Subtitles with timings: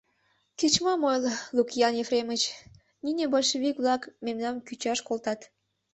[0.59, 2.41] Кеч-мом ойло, Лукиан Ефремыч,
[3.03, 5.39] нине большевик-влак мемнам кӱчаш колтат.